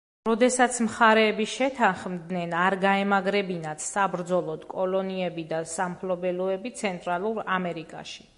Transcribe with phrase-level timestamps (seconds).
[0.27, 8.29] როდესაც მხარეები შეთანხმდნენ არ გაემაგრებინათ საბრძოლოდ კოლონიები და სამფლობელოები ცენტრალურ ამერიკაში.